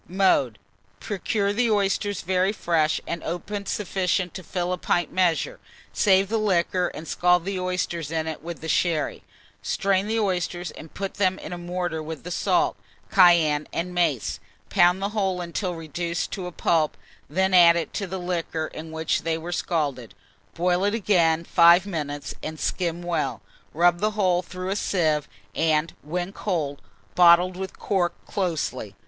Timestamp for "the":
1.53-1.69, 6.27-6.39, 7.45-7.59, 8.61-8.67, 10.07-10.19, 12.23-12.31, 15.03-15.09, 18.07-18.17, 23.99-24.11